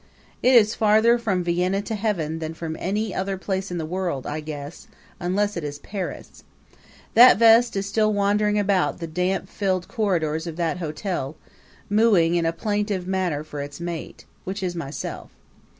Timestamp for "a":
12.47-12.51